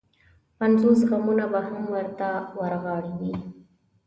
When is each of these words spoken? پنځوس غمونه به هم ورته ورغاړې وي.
پنځوس 0.57 0.99
غمونه 1.09 1.45
به 1.51 1.59
هم 1.67 1.81
ورته 1.95 2.29
ورغاړې 2.59 3.11
وي. 3.19 3.35